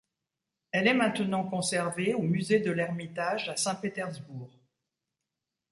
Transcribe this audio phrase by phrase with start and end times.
[0.71, 4.49] Elle est maintenant conservé au musée de l'Ermitage à Saint-Pétersbourg.